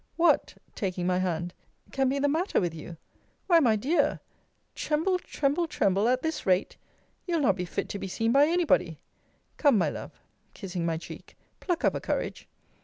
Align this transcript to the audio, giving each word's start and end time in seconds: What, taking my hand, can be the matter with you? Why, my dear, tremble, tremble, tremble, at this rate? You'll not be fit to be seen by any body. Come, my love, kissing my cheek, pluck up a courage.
What, 0.15 0.55
taking 0.73 1.05
my 1.05 1.19
hand, 1.19 1.53
can 1.91 2.09
be 2.09 2.17
the 2.17 2.27
matter 2.27 2.59
with 2.59 2.73
you? 2.73 2.97
Why, 3.45 3.59
my 3.59 3.75
dear, 3.75 4.19
tremble, 4.73 5.19
tremble, 5.19 5.67
tremble, 5.67 6.07
at 6.09 6.23
this 6.23 6.43
rate? 6.43 6.75
You'll 7.27 7.39
not 7.41 7.55
be 7.55 7.65
fit 7.65 7.87
to 7.89 7.99
be 7.99 8.07
seen 8.07 8.31
by 8.31 8.47
any 8.47 8.65
body. 8.65 8.97
Come, 9.57 9.77
my 9.77 9.91
love, 9.91 10.19
kissing 10.55 10.87
my 10.87 10.97
cheek, 10.97 11.37
pluck 11.59 11.83
up 11.85 11.93
a 11.93 12.01
courage. 12.01 12.47